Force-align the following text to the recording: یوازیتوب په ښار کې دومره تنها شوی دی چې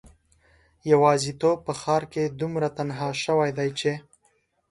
یوازیتوب 0.91 1.57
په 1.67 1.73
ښار 1.81 2.03
کې 2.13 2.23
دومره 2.41 2.67
تنها 2.77 3.09
شوی 3.23 3.49
دی 3.57 3.69
چې 3.79 3.91